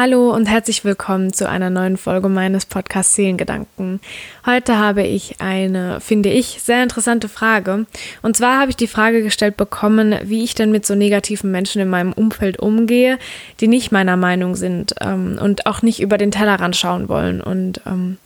[0.00, 3.98] Hallo und herzlich willkommen zu einer neuen Folge meines Podcasts Seelengedanken.
[4.46, 7.84] Heute habe ich eine, finde ich, sehr interessante Frage.
[8.22, 11.82] Und zwar habe ich die Frage gestellt bekommen, wie ich denn mit so negativen Menschen
[11.82, 13.18] in meinem Umfeld umgehe,
[13.58, 17.80] die nicht meiner Meinung sind ähm, und auch nicht über den Tellerrand schauen wollen und
[17.84, 18.18] ähm,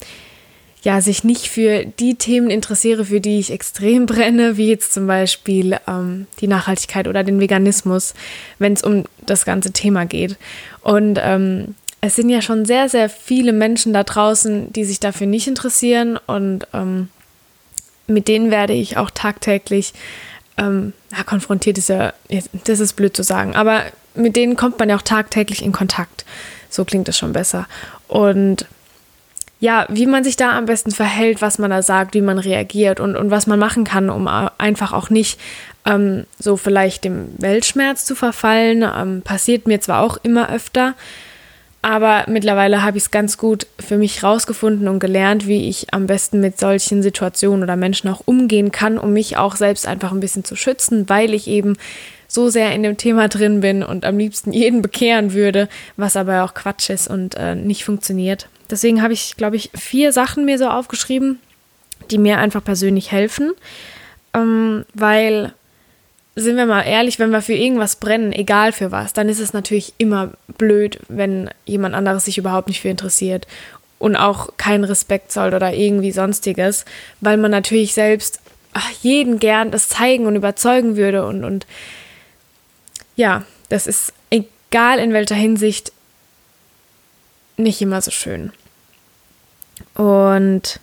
[0.82, 5.06] ja, sich nicht für die Themen interessiere, für die ich extrem brenne, wie jetzt zum
[5.06, 8.14] Beispiel ähm, die Nachhaltigkeit oder den Veganismus,
[8.58, 10.36] wenn es um das ganze Thema geht.
[10.82, 15.28] Und ähm, es sind ja schon sehr, sehr viele Menschen da draußen, die sich dafür
[15.28, 17.08] nicht interessieren und ähm,
[18.08, 19.92] mit denen werde ich auch tagtäglich
[20.58, 20.92] ähm,
[21.26, 22.12] konfrontiert, ist ja,
[22.64, 23.82] das ist blöd zu sagen, aber
[24.14, 26.24] mit denen kommt man ja auch tagtäglich in Kontakt.
[26.68, 27.66] So klingt es schon besser.
[28.08, 28.66] Und
[29.62, 32.98] ja, wie man sich da am besten verhält, was man da sagt, wie man reagiert
[32.98, 35.38] und, und was man machen kann, um einfach auch nicht
[35.86, 38.82] ähm, so vielleicht dem Weltschmerz zu verfallen.
[38.82, 40.94] Ähm, passiert mir zwar auch immer öfter,
[41.80, 46.08] aber mittlerweile habe ich es ganz gut für mich rausgefunden und gelernt, wie ich am
[46.08, 50.18] besten mit solchen Situationen oder Menschen auch umgehen kann, um mich auch selbst einfach ein
[50.18, 51.76] bisschen zu schützen, weil ich eben
[52.32, 56.44] so sehr in dem Thema drin bin und am liebsten jeden bekehren würde, was aber
[56.44, 58.48] auch Quatsch ist und äh, nicht funktioniert.
[58.70, 61.40] Deswegen habe ich, glaube ich, vier Sachen mir so aufgeschrieben,
[62.10, 63.52] die mir einfach persönlich helfen.
[64.32, 65.52] Ähm, weil,
[66.34, 69.52] sind wir mal ehrlich, wenn wir für irgendwas brennen, egal für was, dann ist es
[69.52, 73.46] natürlich immer blöd, wenn jemand anderes sich überhaupt nicht für interessiert
[73.98, 76.86] und auch keinen Respekt zollt oder irgendwie sonstiges,
[77.20, 78.40] weil man natürlich selbst
[79.02, 81.66] jeden gern das zeigen und überzeugen würde und, und
[83.16, 85.92] ja, das ist egal in welcher Hinsicht
[87.56, 88.52] nicht immer so schön.
[89.94, 90.80] Und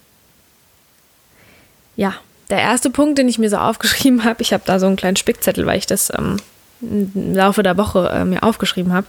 [1.96, 2.16] ja,
[2.50, 5.18] der erste Punkt, den ich mir so aufgeschrieben habe, ich habe da so einen kleinen
[5.18, 6.38] Spickzettel, weil ich das ähm,
[6.82, 9.08] im Laufe der Woche äh, mir aufgeschrieben habe.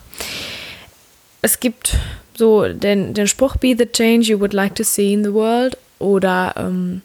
[1.42, 1.96] Es gibt
[2.36, 5.76] so den, den Spruch, be the change you would like to see in the world
[5.98, 7.02] oder ähm,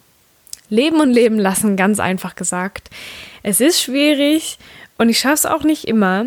[0.68, 2.90] leben und leben lassen, ganz einfach gesagt.
[3.42, 4.58] Es ist schwierig
[4.98, 6.26] und ich schaffe es auch nicht immer.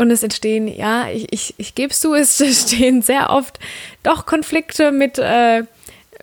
[0.00, 3.58] Und es entstehen, ja, ich, ich, ich gebe es zu, es entstehen sehr oft
[4.02, 5.64] doch Konflikte mit äh,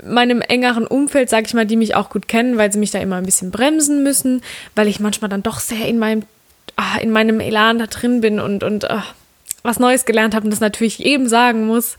[0.04, 3.00] meinem engeren Umfeld, sage ich mal, die mich auch gut kennen, weil sie mich da
[3.00, 4.42] immer ein bisschen bremsen müssen,
[4.76, 6.24] weil ich manchmal dann doch sehr in meinem,
[6.76, 9.06] ah, in meinem Elan da drin bin und, und ah,
[9.64, 11.98] was Neues gelernt habe und das natürlich eben sagen muss.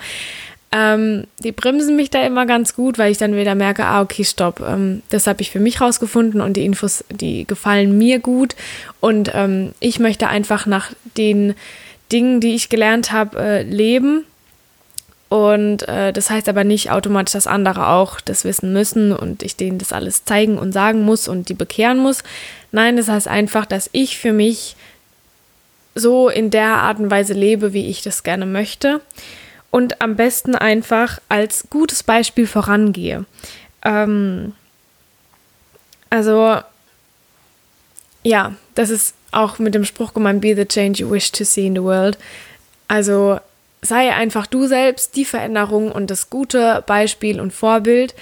[0.73, 4.25] Ähm, die bremsen mich da immer ganz gut, weil ich dann wieder merke, ah, okay,
[4.25, 8.57] stopp, ähm, das habe ich für mich rausgefunden und die Infos, die gefallen mir gut
[9.01, 11.55] und ähm, ich möchte einfach nach den
[12.11, 14.25] Dingen, die ich gelernt habe, äh, leben
[15.29, 19.57] und äh, das heißt aber nicht automatisch, dass andere auch das wissen müssen und ich
[19.57, 22.23] denen das alles zeigen und sagen muss und die bekehren muss.
[22.71, 24.77] Nein, das heißt einfach, dass ich für mich
[25.95, 29.01] so in der Art und Weise lebe, wie ich das gerne möchte.
[29.77, 33.27] Und am besten einfach als gutes Beispiel vorangehe.
[33.85, 34.55] Ähm,
[36.09, 36.57] also,
[38.23, 41.67] ja, das ist auch mit dem Spruch gemeint, be the change you wish to see
[41.67, 42.17] in the world.
[42.89, 43.39] Also,
[43.83, 48.15] sei einfach du selbst die Veränderung und das gute Beispiel und Vorbild,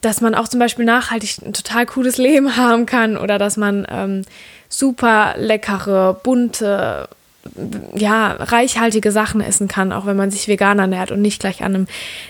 [0.00, 3.86] dass man auch zum Beispiel nachhaltig ein total cooles Leben haben kann oder dass man
[3.88, 4.24] ähm,
[4.68, 7.08] super leckere, bunte,
[7.94, 11.74] ja, reichhaltige Sachen essen kann, auch wenn man sich vegan ernährt und nicht gleich an
[11.74, 11.86] einem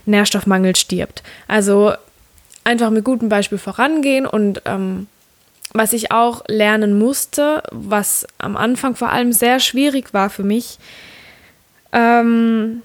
[0.06, 1.22] Nährstoffmangel stirbt.
[1.46, 1.92] Also
[2.64, 5.06] einfach mit gutem Beispiel vorangehen und ähm,
[5.72, 10.78] was ich auch lernen musste, was am Anfang vor allem sehr schwierig war für mich,
[11.92, 12.82] ähm,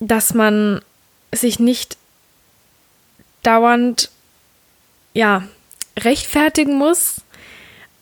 [0.00, 0.80] dass man
[1.32, 1.96] sich nicht
[3.42, 4.10] dauernd
[5.14, 5.44] ja
[5.98, 7.22] rechtfertigen muss,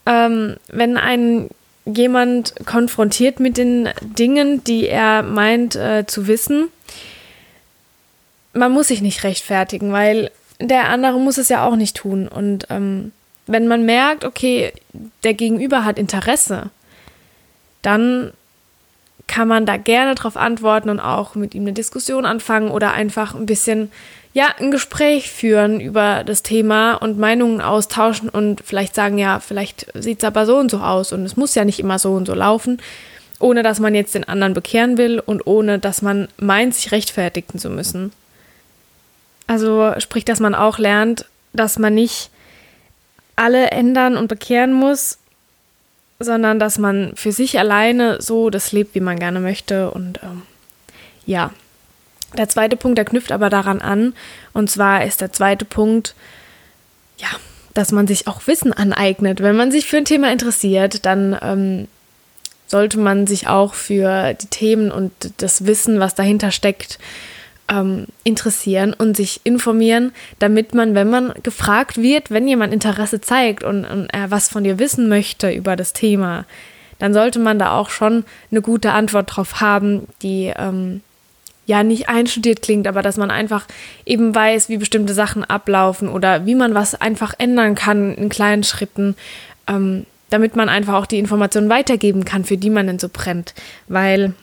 [0.06, 1.50] ähm, wenn ein
[1.87, 6.69] jemand konfrontiert mit den Dingen, die er meint äh, zu wissen.
[8.53, 10.31] Man muss sich nicht rechtfertigen, weil
[10.61, 12.28] der andere muss es ja auch nicht tun.
[12.28, 13.12] Und ähm,
[13.47, 14.72] wenn man merkt, okay,
[15.25, 16.71] der Gegenüber hat Interesse,
[17.83, 18.33] dann
[19.27, 23.34] kann man da gerne drauf antworten und auch mit ihm eine Diskussion anfangen oder einfach
[23.34, 23.91] ein bisschen,
[24.34, 29.86] ja, ein Gespräch führen über das Thema und Meinungen austauschen und vielleicht sagen, ja, vielleicht
[29.95, 32.27] sieht es aber so und so aus und es muss ja nicht immer so und
[32.27, 32.83] so laufen,
[33.39, 37.60] ohne dass man jetzt den anderen bekehren will und ohne dass man meint, sich rechtfertigen
[37.60, 38.13] zu müssen.
[39.47, 42.31] Also sprich, dass man auch lernt, dass man nicht
[43.36, 45.19] alle ändern und bekehren muss,
[46.19, 49.92] sondern dass man für sich alleine so das lebt, wie man gerne möchte.
[49.92, 50.42] Und ähm,
[51.25, 51.53] ja,
[52.36, 54.15] der zweite Punkt, der knüpft aber daran an.
[54.53, 56.15] Und zwar ist der zweite Punkt,
[57.19, 57.28] ja,
[57.75, 59.42] dass man sich auch Wissen aneignet.
[59.42, 61.89] Wenn man sich für ein Thema interessiert, dann ähm,
[62.66, 66.98] sollte man sich auch für die Themen und das Wissen, was dahinter steckt,
[67.69, 73.65] ähm, interessieren und sich informieren, damit man, wenn man gefragt wird, wenn jemand Interesse zeigt
[73.65, 76.45] und, und er was von dir wissen möchte über das Thema,
[76.98, 81.01] dann sollte man da auch schon eine gute Antwort drauf haben, die ähm,
[81.66, 83.66] ja nicht einstudiert klingt, aber dass man einfach
[84.05, 88.65] eben weiß, wie bestimmte Sachen ablaufen oder wie man was einfach ändern kann in kleinen
[88.65, 89.16] Schritten,
[89.66, 93.55] ähm, damit man einfach auch die Informationen weitergeben kann, für die man denn so brennt.
[93.89, 94.34] Weil,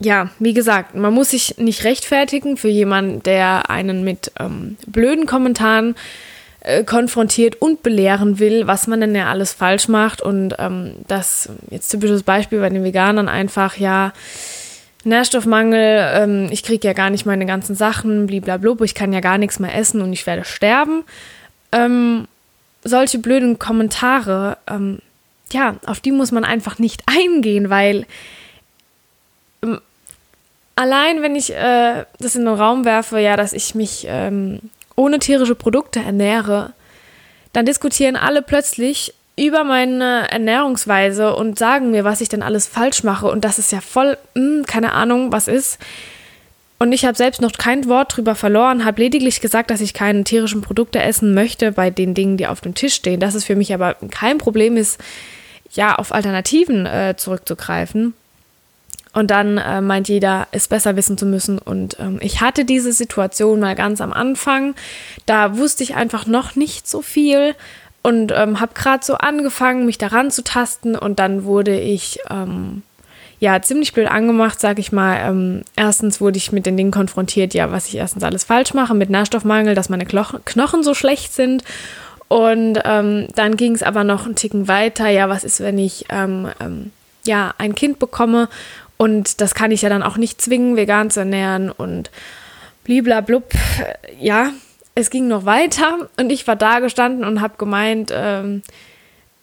[0.00, 5.26] ja, wie gesagt, man muss sich nicht rechtfertigen für jemanden, der einen mit ähm, blöden
[5.26, 5.94] Kommentaren
[6.60, 11.48] äh, konfrontiert und belehren will, was man denn ja alles falsch macht und ähm, das
[11.70, 14.12] jetzt typisches Beispiel bei den Veganern einfach ja
[15.04, 19.38] Nährstoffmangel, ähm, ich kriege ja gar nicht meine ganzen Sachen, blablabla, ich kann ja gar
[19.38, 21.04] nichts mehr essen und ich werde sterben.
[21.72, 22.26] Ähm,
[22.84, 24.98] solche blöden Kommentare, ähm,
[25.52, 28.06] ja, auf die muss man einfach nicht eingehen, weil
[29.62, 29.80] ähm,
[30.76, 34.60] allein wenn ich äh, das in den Raum werfe, ja, dass ich mich ähm,
[34.96, 36.72] ohne tierische Produkte ernähre,
[37.52, 43.04] dann diskutieren alle plötzlich über meine Ernährungsweise und sagen mir, was ich denn alles falsch
[43.04, 43.26] mache.
[43.26, 45.78] Und das ist ja voll, mh, hm, keine Ahnung, was ist.
[46.78, 50.24] Und ich habe selbst noch kein Wort drüber verloren, habe lediglich gesagt, dass ich keine
[50.24, 53.20] tierischen Produkte essen möchte bei den Dingen, die auf dem Tisch stehen.
[53.20, 54.98] Dass es für mich aber kein Problem ist,
[55.72, 58.14] ja, auf Alternativen äh, zurückzugreifen.
[59.12, 61.58] Und dann äh, meint jeder, es besser wissen zu müssen.
[61.58, 64.74] Und ähm, ich hatte diese Situation mal ganz am Anfang.
[65.26, 67.54] Da wusste ich einfach noch nicht so viel
[68.02, 72.82] und ähm, habe gerade so angefangen, mich daran zu tasten und dann wurde ich ähm,
[73.40, 75.18] ja ziemlich blöd angemacht, sag ich mal.
[75.20, 78.94] Ähm, erstens wurde ich mit den Dingen konfrontiert, ja, was ich erstens alles falsch mache
[78.94, 81.64] mit Nährstoffmangel, dass meine Klo Knochen so schlecht sind.
[82.28, 85.08] Und ähm, dann ging es aber noch einen Ticken weiter.
[85.08, 86.92] Ja, was ist, wenn ich ähm, ähm,
[87.24, 88.48] ja ein Kind bekomme
[89.00, 92.10] und das kann ich ja dann auch nicht zwingen, vegan zu ernähren und
[92.84, 93.44] bliblablub.
[94.20, 94.50] Ja,
[95.00, 98.62] es ging noch weiter und ich war da gestanden und habe gemeint, ähm,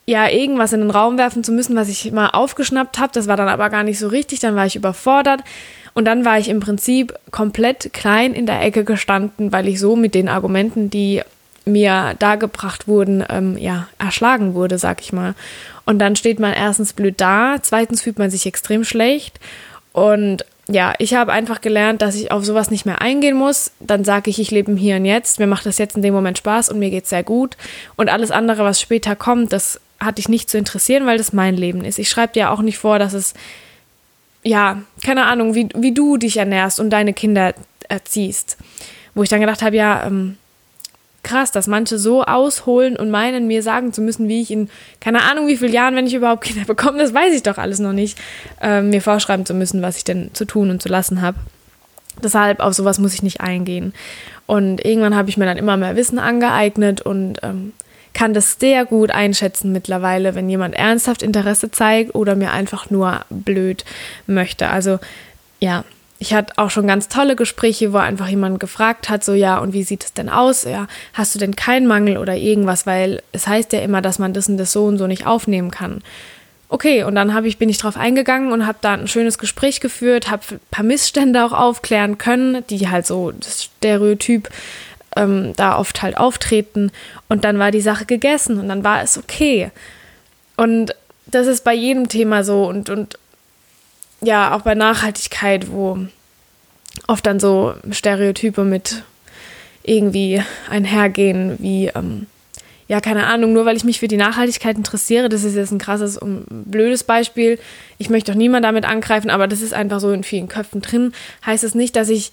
[0.05, 3.11] ja, irgendwas in den Raum werfen zu müssen, was ich mal aufgeschnappt habe.
[3.13, 4.39] Das war dann aber gar nicht so richtig.
[4.39, 5.41] Dann war ich überfordert.
[5.93, 9.97] Und dann war ich im Prinzip komplett klein in der Ecke gestanden, weil ich so
[9.97, 11.23] mit den Argumenten, die
[11.65, 15.35] mir dargebracht wurden, ähm, ja, erschlagen wurde, sag ich mal.
[15.85, 19.39] Und dann steht man erstens blöd da, zweitens fühlt man sich extrem schlecht.
[19.91, 23.71] Und ja, ich habe einfach gelernt, dass ich auf sowas nicht mehr eingehen muss.
[23.79, 25.39] Dann sage ich, ich lebe im Hier und Jetzt.
[25.39, 27.55] Mir macht das jetzt in dem Moment Spaß und mir geht es sehr gut.
[27.95, 31.55] Und alles andere, was später kommt, das hat dich nicht zu interessieren, weil das mein
[31.55, 31.99] Leben ist.
[31.99, 33.33] Ich schreibe dir auch nicht vor, dass es,
[34.43, 37.53] ja, keine Ahnung, wie, wie du dich ernährst und deine Kinder
[37.87, 38.57] erziehst.
[39.15, 40.37] Wo ich dann gedacht habe, ja, ähm,
[41.27, 44.69] krass, dass manche so ausholen und meinen, mir sagen zu müssen, wie ich in,
[45.01, 47.79] keine Ahnung, wie vielen Jahren, wenn ich überhaupt Kinder bekomme, das weiß ich doch alles
[47.79, 48.17] noch nicht,
[48.61, 51.37] äh, mir vorschreiben zu müssen, was ich denn zu tun und zu lassen habe.
[52.23, 53.93] Deshalb auf sowas muss ich nicht eingehen.
[54.45, 57.73] Und irgendwann habe ich mir dann immer mehr Wissen angeeignet und ähm,
[58.13, 63.21] kann das sehr gut einschätzen mittlerweile, wenn jemand ernsthaft Interesse zeigt oder mir einfach nur
[63.29, 63.85] blöd
[64.25, 64.69] möchte.
[64.69, 64.99] Also
[65.59, 65.83] ja,
[66.19, 69.73] ich hatte auch schon ganz tolle Gespräche, wo einfach jemand gefragt hat, so ja, und
[69.73, 70.63] wie sieht es denn aus?
[70.63, 72.87] Ja, hast du denn keinen Mangel oder irgendwas?
[72.87, 75.69] Weil es heißt ja immer, dass man das und das so und so nicht aufnehmen
[75.69, 76.01] kann.
[76.69, 80.29] Okay, und dann ich, bin ich drauf eingegangen und habe da ein schönes Gespräch geführt,
[80.29, 84.49] habe ein paar Missstände auch aufklären können, die halt so das Stereotyp
[85.15, 86.91] ähm, da oft halt auftreten.
[87.29, 89.71] Und dann war die Sache gegessen und dann war es okay.
[90.57, 90.93] Und
[91.27, 93.17] das ist bei jedem Thema so und, und
[94.21, 95.99] ja, auch bei Nachhaltigkeit, wo
[97.07, 99.03] oft dann so Stereotype mit
[99.83, 102.27] irgendwie einhergehen, wie, ähm,
[102.87, 105.77] ja, keine Ahnung, nur weil ich mich für die Nachhaltigkeit interessiere, das ist jetzt ein
[105.77, 107.59] krasses und blödes Beispiel.
[107.97, 111.13] Ich möchte doch niemand damit angreifen, aber das ist einfach so in vielen Köpfen drin.
[111.45, 112.31] Heißt es nicht, dass ich,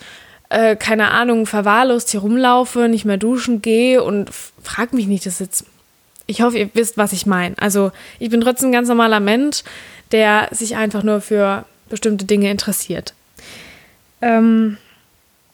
[0.50, 4.30] äh, keine Ahnung, verwahrlost hier rumlaufe, nicht mehr duschen gehe und
[4.62, 5.64] frag mich nicht, das jetzt.
[6.26, 7.54] Ich hoffe, ihr wisst, was ich meine.
[7.58, 9.62] Also, ich bin trotzdem ein ganz normaler Mensch,
[10.10, 13.14] der sich einfach nur für bestimmte Dinge interessiert.
[14.20, 14.78] Ähm,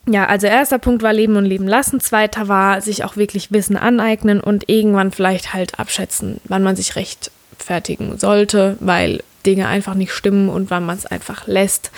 [0.08, 2.00] ja, also erster Punkt war Leben und Leben lassen.
[2.00, 6.96] Zweiter war sich auch wirklich Wissen aneignen und irgendwann vielleicht halt abschätzen, wann man sich
[6.96, 11.90] rechtfertigen sollte, weil Dinge einfach nicht stimmen und wann man es einfach lässt.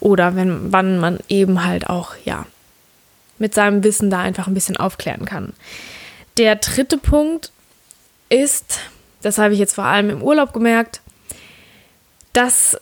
[0.00, 2.46] Oder wenn, wann man eben halt auch, ja,
[3.38, 5.52] mit seinem Wissen da einfach ein bisschen aufklären kann.
[6.36, 7.50] Der dritte Punkt
[8.28, 8.80] ist,
[9.22, 11.00] das habe ich jetzt vor allem im Urlaub gemerkt,
[12.32, 12.80] dass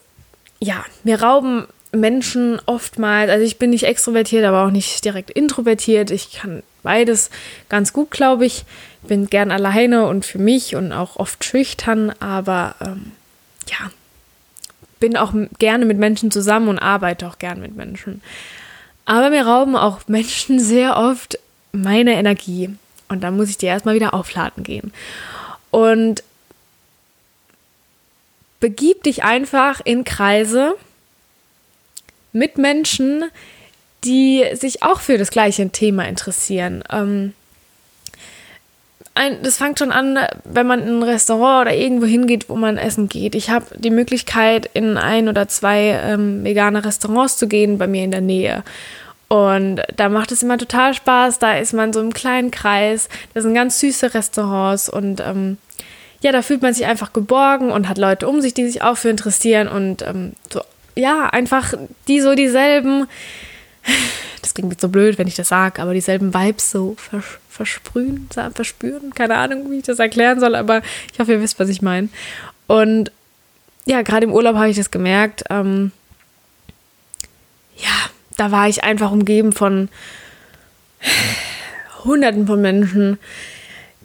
[0.59, 6.11] ja, mir rauben Menschen oftmals, also ich bin nicht extrovertiert, aber auch nicht direkt introvertiert.
[6.11, 7.29] Ich kann beides
[7.69, 8.65] ganz gut, glaube ich.
[9.03, 13.11] Bin gern alleine und für mich und auch oft schüchtern, aber ähm,
[13.67, 13.91] ja,
[14.99, 18.21] bin auch gerne mit Menschen zusammen und arbeite auch gern mit Menschen.
[19.05, 21.39] Aber mir rauben auch Menschen sehr oft
[21.71, 22.69] meine Energie.
[23.09, 24.91] Und dann muss ich die erstmal wieder aufladen gehen.
[25.71, 26.23] Und
[28.59, 30.75] begib dich einfach in Kreise
[32.33, 33.25] mit Menschen,
[34.03, 36.83] die sich auch für das gleiche Thema interessieren.
[36.91, 37.33] Ähm,
[39.17, 42.77] ein, das fängt schon an, wenn man in ein Restaurant oder irgendwo hingeht, wo man
[42.77, 43.33] essen geht.
[43.33, 48.03] Ich habe die Möglichkeit, in ein oder zwei ähm, vegane Restaurants zu gehen bei mir
[48.03, 48.63] in der Nähe.
[49.27, 51.39] Und da macht es immer total Spaß.
[51.39, 53.09] Da ist man so im kleinen Kreis.
[53.33, 55.57] Das sind ganz süße Restaurants und ähm,
[56.21, 58.97] ja, da fühlt man sich einfach geborgen und hat Leute um sich, die sich auch
[58.97, 60.61] für interessieren und ähm, so,
[60.95, 61.73] ja, einfach
[62.07, 63.07] die so dieselben,
[64.41, 68.29] das klingt jetzt so blöd, wenn ich das sage, aber dieselben Vibes so vers versprühen,
[68.53, 71.81] verspüren, keine Ahnung, wie ich das erklären soll, aber ich hoffe, ihr wisst, was ich
[71.81, 72.07] meine.
[72.67, 73.11] Und
[73.87, 75.43] ja, gerade im Urlaub habe ich das gemerkt.
[75.49, 75.91] Ähm,
[77.77, 79.89] ja, da war ich einfach umgeben von
[82.03, 83.17] Hunderten von Menschen,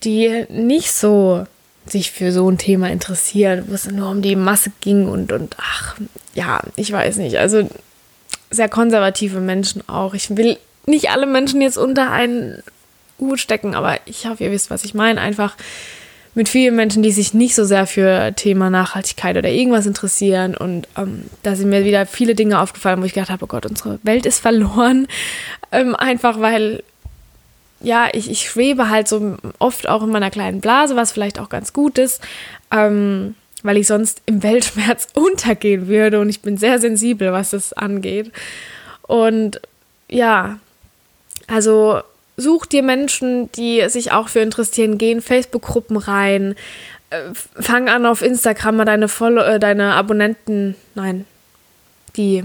[0.02, 1.46] die nicht so
[1.86, 5.56] sich für so ein Thema interessieren, wo es nur um die Masse ging und, und
[5.58, 5.96] ach,
[6.34, 7.36] ja, ich weiß nicht.
[7.38, 7.68] Also
[8.50, 10.14] sehr konservative Menschen auch.
[10.14, 12.62] Ich will nicht alle Menschen jetzt unter einen
[13.18, 15.20] Hut stecken, aber ich hoffe, ihr wisst, was ich meine.
[15.20, 15.56] Einfach
[16.34, 20.56] mit vielen Menschen, die sich nicht so sehr für Thema Nachhaltigkeit oder irgendwas interessieren.
[20.56, 23.66] Und ähm, da sind mir wieder viele Dinge aufgefallen, wo ich gedacht habe, oh Gott,
[23.66, 25.08] unsere Welt ist verloren.
[25.70, 26.82] Ähm, einfach weil
[27.82, 31.48] ja, ich, ich schwebe halt so oft auch in meiner kleinen Blase, was vielleicht auch
[31.48, 32.22] ganz gut ist,
[32.70, 37.72] ähm, weil ich sonst im Weltschmerz untergehen würde und ich bin sehr sensibel, was das
[37.72, 38.32] angeht.
[39.02, 39.60] Und
[40.08, 40.58] ja,
[41.46, 42.02] also
[42.36, 46.54] such dir Menschen, die sich auch für interessieren, gehen Facebook-Gruppen rein,
[47.10, 51.26] äh, fang an auf Instagram mal deine, Follow äh, deine Abonnenten, nein,
[52.16, 52.44] die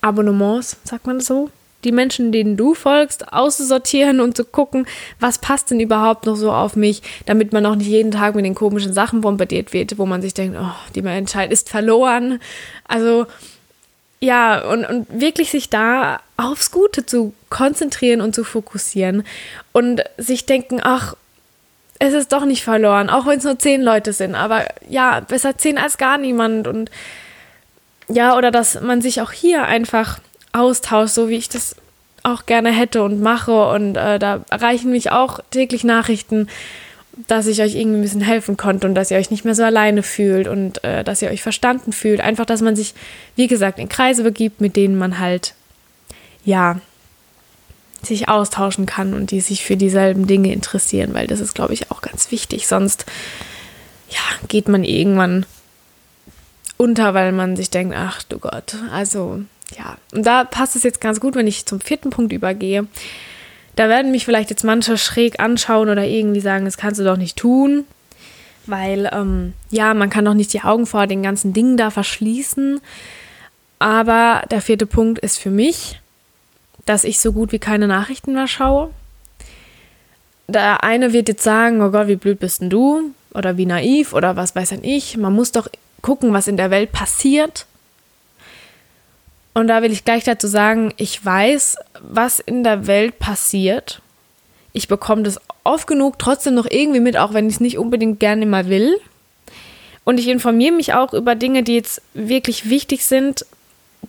[0.00, 1.50] Abonnements, sagt man so?
[1.86, 4.86] Die Menschen, denen du folgst, auszusortieren und zu gucken,
[5.20, 8.44] was passt denn überhaupt noch so auf mich, damit man auch nicht jeden Tag mit
[8.44, 12.40] den komischen Sachen bombardiert wird, wo man sich denkt, oh, die Menschheit ist verloren.
[12.86, 13.26] Also
[14.20, 19.24] ja, und, und wirklich sich da aufs Gute zu konzentrieren und zu fokussieren
[19.72, 21.14] und sich denken, ach,
[21.98, 25.56] es ist doch nicht verloren, auch wenn es nur zehn Leute sind, aber ja, besser
[25.56, 26.90] zehn als gar niemand und
[28.08, 30.18] ja, oder dass man sich auch hier einfach
[30.56, 31.76] Austausch, so wie ich das
[32.22, 33.70] auch gerne hätte und mache.
[33.70, 36.48] Und äh, da erreichen mich auch täglich Nachrichten,
[37.28, 39.62] dass ich euch irgendwie ein bisschen helfen konnte und dass ihr euch nicht mehr so
[39.62, 42.20] alleine fühlt und äh, dass ihr euch verstanden fühlt.
[42.20, 42.94] Einfach, dass man sich,
[43.36, 45.54] wie gesagt, in Kreise begibt, mit denen man halt,
[46.44, 46.80] ja,
[48.02, 51.90] sich austauschen kann und die sich für dieselben Dinge interessieren, weil das ist, glaube ich,
[51.90, 52.68] auch ganz wichtig.
[52.68, 53.06] Sonst,
[54.10, 55.46] ja, geht man irgendwann
[56.76, 59.42] unter, weil man sich denkt, ach du Gott, also
[59.76, 62.86] ja, und da passt es jetzt ganz gut, wenn ich zum vierten Punkt übergehe.
[63.74, 67.16] Da werden mich vielleicht jetzt manche schräg anschauen oder irgendwie sagen, das kannst du doch
[67.16, 67.84] nicht tun.
[68.66, 72.80] Weil, ähm, ja, man kann doch nicht die Augen vor den ganzen Dingen da verschließen.
[73.78, 76.00] Aber der vierte Punkt ist für mich,
[76.86, 78.90] dass ich so gut wie keine Nachrichten mehr schaue.
[80.48, 83.10] Der eine wird jetzt sagen, oh Gott, wie blöd bist denn du?
[83.34, 85.16] Oder wie naiv oder was weiß denn ich.
[85.16, 85.68] Man muss doch
[86.00, 87.66] gucken, was in der Welt passiert.
[89.56, 94.02] Und da will ich gleich dazu sagen, ich weiß, was in der Welt passiert.
[94.74, 98.20] Ich bekomme das oft genug trotzdem noch irgendwie mit, auch wenn ich es nicht unbedingt
[98.20, 99.00] gerne mal will.
[100.04, 103.46] Und ich informiere mich auch über Dinge, die jetzt wirklich wichtig sind,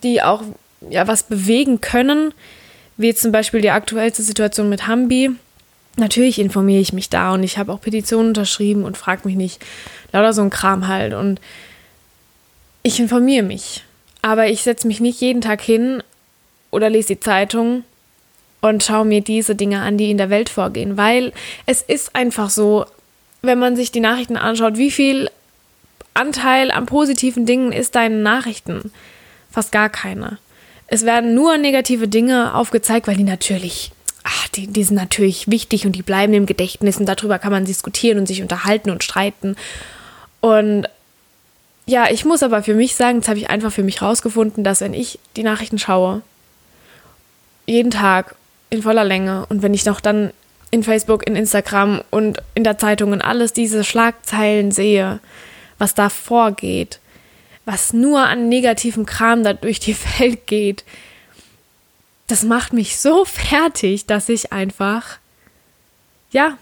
[0.03, 0.43] die auch
[0.89, 2.33] ja, was bewegen können,
[2.97, 5.31] wie zum Beispiel die aktuellste Situation mit Hambi.
[5.95, 9.63] Natürlich informiere ich mich da und ich habe auch Petitionen unterschrieben und frage mich nicht,
[10.11, 11.13] lauter so ein Kram halt.
[11.13, 11.39] Und
[12.83, 13.85] ich informiere mich.
[14.27, 16.03] Aber ich setze mich nicht jeden Tag hin
[16.69, 17.85] oder lese die Zeitung
[18.59, 21.31] und schaue mir diese Dinge an, die in der Welt vorgehen, weil
[21.65, 22.85] es ist einfach so,
[23.41, 25.29] wenn man sich die Nachrichten anschaut, wie viel
[26.13, 28.91] Anteil an positiven Dingen ist deinen Nachrichten?
[29.49, 30.39] Fast gar keine.
[30.87, 33.93] Es werden nur negative Dinge aufgezeigt, weil die natürlich,
[34.25, 37.63] ach, die, die sind natürlich wichtig und die bleiben im Gedächtnis und darüber kann man
[37.63, 39.55] diskutieren und sich unterhalten und streiten.
[40.41, 40.89] Und
[41.87, 44.81] ja, ich muss aber für mich sagen, das habe ich einfach für mich rausgefunden, dass
[44.81, 46.21] wenn ich die Nachrichten schaue,
[47.65, 48.35] jeden Tag
[48.69, 50.31] in voller Länge und wenn ich noch dann
[50.69, 55.21] in Facebook, in Instagram und in der Zeitung und alles diese Schlagzeilen sehe,
[55.77, 56.99] was da vorgeht,
[57.63, 60.83] was nur an negativem Kram da durch die Welt geht,
[62.27, 65.19] das macht mich so fertig, dass ich einfach,
[66.31, 66.57] ja,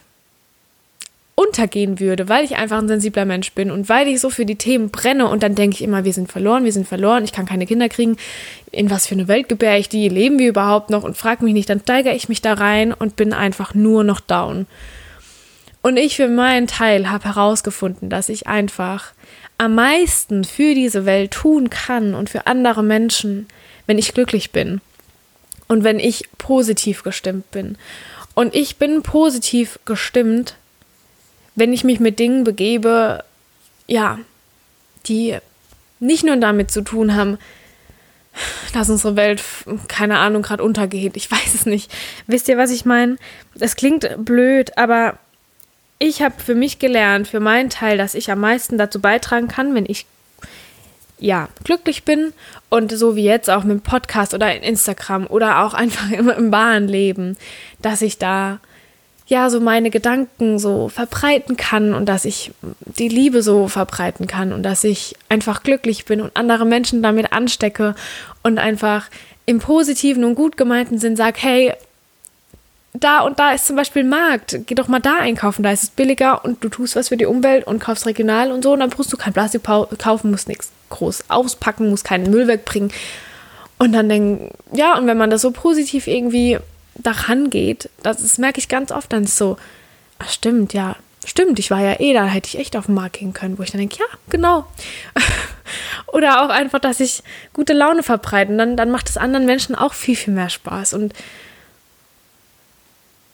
[1.36, 4.56] untergehen würde, weil ich einfach ein sensibler Mensch bin und weil ich so für die
[4.56, 7.46] Themen brenne und dann denke ich immer, wir sind verloren, wir sind verloren, ich kann
[7.46, 8.15] keine Kinder kriegen,
[8.72, 11.54] in was für eine Welt gebäre ich die, leben wir überhaupt noch und frag mich
[11.54, 14.65] nicht, dann steigere ich mich da rein und bin einfach nur noch down.
[15.82, 19.12] Und ich für meinen Teil habe herausgefunden, dass ich einfach
[19.58, 23.48] am meisten für diese Welt tun kann und für andere Menschen,
[23.88, 24.82] wenn ich glücklich bin
[25.68, 27.77] und wenn ich positiv gestimmt bin.
[28.34, 30.56] Und ich bin positiv gestimmt,
[31.56, 33.24] wenn ich mich mit Dingen begebe,
[33.88, 34.20] ja,
[35.08, 35.38] die
[36.00, 37.38] nicht nur damit zu tun haben,
[38.74, 39.42] dass unsere Welt,
[39.88, 41.16] keine Ahnung, gerade untergeht.
[41.16, 41.92] Ich weiß es nicht.
[42.28, 43.18] Wisst ihr, was ich meine?
[43.60, 45.18] Es klingt blöd, aber
[46.00, 49.74] ich habe für mich gelernt, für meinen Teil, dass ich am meisten dazu beitragen kann,
[49.74, 50.06] wenn ich
[51.18, 52.34] ja glücklich bin
[52.70, 56.30] und so wie jetzt auch mit dem Podcast oder in Instagram oder auch einfach im,
[56.30, 57.38] im wahren Leben,
[57.82, 58.60] dass ich da
[59.27, 64.53] ja, so meine Gedanken so verbreiten kann und dass ich die Liebe so verbreiten kann
[64.53, 67.96] und dass ich einfach glücklich bin und andere Menschen damit anstecke
[68.44, 69.08] und einfach
[69.48, 71.74] im positiven und gut gemeinten Sinn sage, hey,
[72.94, 75.84] da und da ist zum Beispiel ein Markt, geh doch mal da einkaufen, da ist
[75.84, 78.79] es billiger und du tust was für die Umwelt und kaufst regional und so und
[78.79, 82.91] dann brauchst du kein Plastik kaufen, musst nichts groß auspacken, musst keinen Müll wegbringen.
[83.77, 86.60] Und dann denken, ja, und wenn man das so positiv irgendwie
[86.96, 89.58] daran geht, das, das merke ich ganz oft dann so,
[90.20, 93.20] ach stimmt, ja, stimmt, ich war ja eh da, hätte ich echt auf den Markt
[93.20, 94.66] gehen können, wo ich dann denke, ja, genau.
[96.08, 97.24] Oder auch einfach, dass ich
[97.54, 98.56] gute Laune verbreite.
[98.56, 100.94] dann, dann macht es anderen Menschen auch viel, viel mehr Spaß.
[100.94, 101.14] Und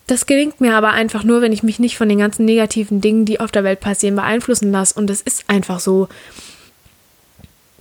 [0.07, 3.25] das gelingt mir aber einfach nur, wenn ich mich nicht von den ganzen negativen Dingen,
[3.25, 4.97] die auf der Welt passieren, beeinflussen lasse.
[4.97, 6.07] Und es ist einfach so,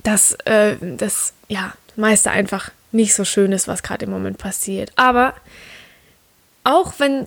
[0.02, 4.92] dass äh, das ja meiste einfach nicht so schön ist, was gerade im Moment passiert.
[4.96, 5.34] Aber
[6.64, 7.26] auch wenn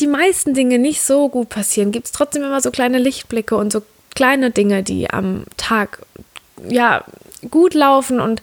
[0.00, 3.72] die meisten Dinge nicht so gut passieren, gibt es trotzdem immer so kleine Lichtblicke und
[3.72, 3.82] so
[4.14, 6.00] kleine Dinge, die am Tag
[6.68, 7.04] ja
[7.50, 8.42] gut laufen und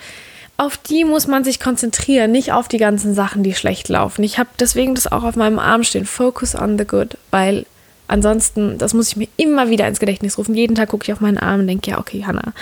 [0.58, 4.24] auf die muss man sich konzentrieren, nicht auf die ganzen Sachen, die schlecht laufen.
[4.24, 7.66] Ich habe deswegen das auch auf meinem Arm stehen, Focus on the good, weil
[8.08, 10.56] ansonsten, das muss ich mir immer wieder ins Gedächtnis rufen.
[10.56, 12.54] Jeden Tag gucke ich auf meinen Arm und denke, ja, okay, Hannah,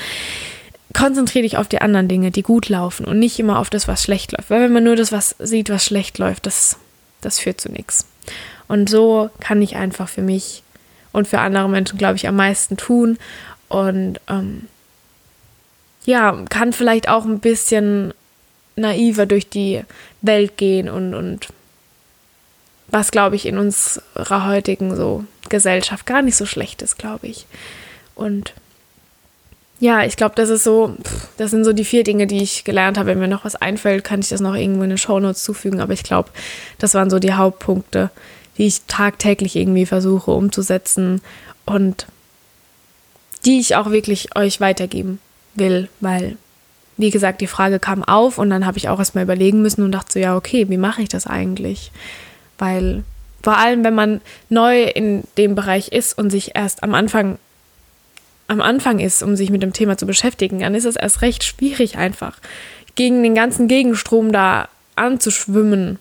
[0.95, 4.03] konzentriere dich auf die anderen Dinge, die gut laufen und nicht immer auf das, was
[4.03, 4.49] schlecht läuft.
[4.49, 6.77] Weil wenn man nur das, was sieht, was schlecht läuft, das,
[7.25, 8.07] das führt zu nichts.
[8.67, 10.63] Und so kann ich einfach für mich
[11.12, 13.17] und für andere Menschen, glaube ich, am meisten tun.
[13.69, 14.67] Und ähm,
[16.05, 18.13] ja, kann vielleicht auch ein bisschen
[18.75, 19.83] naiver durch die
[20.21, 21.47] Welt gehen und, und
[22.88, 27.45] was, glaube ich, in unserer heutigen so Gesellschaft gar nicht so schlecht ist, glaube ich.
[28.15, 28.53] Und
[29.83, 30.95] ja, ich glaube, das ist so,
[31.35, 33.09] das sind so die vier Dinge, die ich gelernt habe.
[33.09, 35.81] Wenn mir noch was einfällt, kann ich das noch irgendwo in den Shownotes zufügen.
[35.81, 36.29] Aber ich glaube,
[36.79, 38.09] das waren so die Hauptpunkte,
[38.57, 41.19] die ich tagtäglich irgendwie versuche umzusetzen
[41.65, 42.07] und
[43.43, 45.19] die ich auch wirklich euch weitergeben
[45.53, 46.37] will, weil,
[46.95, 49.91] wie gesagt, die Frage kam auf und dann habe ich auch erstmal überlegen müssen und
[49.91, 51.91] dachte so, ja, okay, wie mache ich das eigentlich?
[52.57, 53.03] Weil
[53.43, 57.37] vor allem, wenn man neu in dem Bereich ist und sich erst am Anfang
[58.47, 61.43] am Anfang ist, um sich mit dem Thema zu beschäftigen, dann ist es erst recht
[61.43, 62.38] schwierig einfach,
[62.95, 65.99] gegen den ganzen Gegenstrom da anzuschwimmen.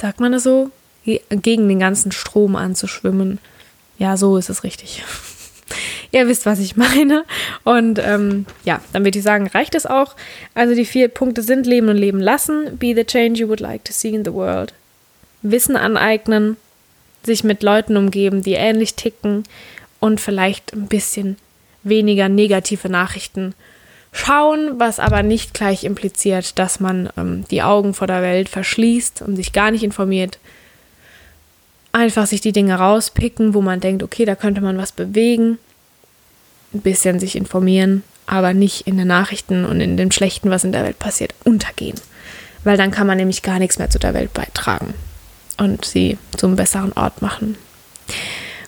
[0.00, 0.70] Sagt man das so?
[1.04, 3.38] Gegen den ganzen Strom anzuschwimmen.
[3.98, 5.04] Ja, so ist es richtig.
[6.12, 7.24] Ihr wisst, was ich meine.
[7.64, 10.14] Und ähm, ja, dann würde ich sagen, reicht es auch.
[10.54, 13.84] Also die vier Punkte sind Leben und Leben lassen, be the change you would like
[13.84, 14.74] to see in the world,
[15.42, 16.56] Wissen aneignen,
[17.24, 19.44] sich mit Leuten umgeben, die ähnlich ticken
[20.02, 21.36] und vielleicht ein bisschen
[21.84, 23.54] weniger negative Nachrichten
[24.10, 29.22] schauen, was aber nicht gleich impliziert, dass man ähm, die Augen vor der Welt verschließt
[29.22, 30.40] und sich gar nicht informiert.
[31.92, 35.58] Einfach sich die Dinge rauspicken, wo man denkt, okay, da könnte man was bewegen,
[36.74, 40.72] ein bisschen sich informieren, aber nicht in den Nachrichten und in dem Schlechten, was in
[40.72, 42.00] der Welt passiert, untergehen.
[42.64, 44.94] Weil dann kann man nämlich gar nichts mehr zu der Welt beitragen
[45.58, 47.56] und sie zum besseren Ort machen.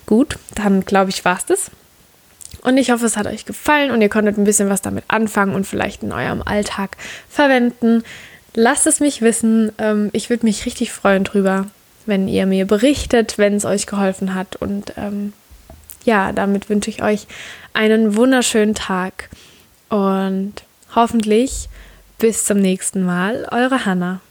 [0.05, 1.71] Gut, dann glaube ich, war es das.
[2.61, 5.53] Und ich hoffe, es hat euch gefallen und ihr konntet ein bisschen was damit anfangen
[5.53, 6.97] und vielleicht in eurem Alltag
[7.29, 8.03] verwenden.
[8.55, 9.71] Lasst es mich wissen.
[9.77, 11.67] Ähm, ich würde mich richtig freuen drüber,
[12.05, 14.55] wenn ihr mir berichtet, wenn es euch geholfen hat.
[14.55, 15.33] Und ähm,
[16.05, 17.27] ja, damit wünsche ich euch
[17.73, 19.29] einen wunderschönen Tag
[19.89, 20.53] und
[20.95, 21.69] hoffentlich
[22.17, 23.47] bis zum nächsten Mal.
[23.51, 24.21] Eure Hanna.